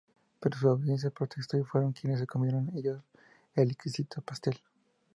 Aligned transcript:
Pero 0.39 0.57
su 0.57 0.67
audiencia 0.67 1.11
protestó 1.11 1.59
y 1.59 1.63
fueron 1.63 1.91
quienes 1.93 2.17
se 2.19 2.25
comieron 2.25 2.71
ellos 2.75 3.03
el 3.53 3.69
exquisito 3.69 4.19
pastel. 4.23 4.57